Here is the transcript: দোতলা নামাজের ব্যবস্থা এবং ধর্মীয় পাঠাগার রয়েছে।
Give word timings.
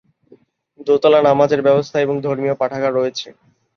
দোতলা 0.87 1.19
নামাজের 1.21 1.61
ব্যবস্থা 1.61 1.97
এবং 1.99 2.15
ধর্মীয় 2.21 2.55
পাঠাগার 2.61 2.91
রয়েছে। 2.95 3.27